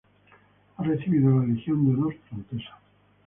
Ha 0.77 0.81
recibido 0.83 1.29
la 1.29 1.45
Legión 1.45 1.85
de 1.85 1.93
Honor 1.93 2.15
francesa. 2.27 2.79